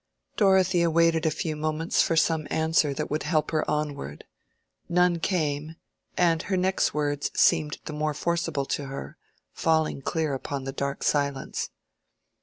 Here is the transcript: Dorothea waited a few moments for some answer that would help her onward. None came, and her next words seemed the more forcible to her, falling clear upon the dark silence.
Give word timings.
Dorothea 0.35 0.89
waited 0.89 1.27
a 1.27 1.29
few 1.29 1.55
moments 1.55 2.01
for 2.01 2.15
some 2.15 2.47
answer 2.49 2.91
that 2.91 3.11
would 3.11 3.21
help 3.21 3.51
her 3.51 3.63
onward. 3.69 4.23
None 4.89 5.19
came, 5.19 5.75
and 6.17 6.41
her 6.41 6.57
next 6.57 6.91
words 6.91 7.29
seemed 7.35 7.77
the 7.85 7.93
more 7.93 8.15
forcible 8.15 8.65
to 8.65 8.85
her, 8.87 9.15
falling 9.53 10.01
clear 10.01 10.33
upon 10.33 10.63
the 10.63 10.71
dark 10.73 11.03
silence. 11.03 11.69